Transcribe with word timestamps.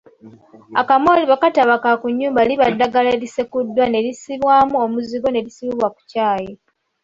Akamooli 0.81 1.23
bwe 1.25 1.37
kataba 1.41 1.75
ka 1.83 1.91
ku 2.01 2.07
nnyumba 2.11 2.41
liba 2.49 2.65
ddagala 2.73 3.09
erisekuddwa 3.17 3.85
ne 3.87 3.99
lissibwamu 4.05 4.75
omuzigo 4.85 5.27
ne 5.31 5.41
lisibibwa 5.45 5.87
mu 5.93 6.01
kyayi. 6.11 6.51